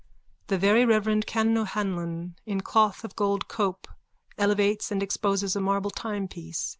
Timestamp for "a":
5.55-5.61